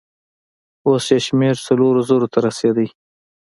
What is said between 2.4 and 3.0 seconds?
رسېده.